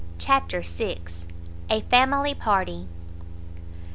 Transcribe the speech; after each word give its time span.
CHAPTER 0.17 0.61
vi 0.63 0.97
A 1.69 1.81
FAMILY 1.81 2.33
PARTY. 2.33 2.87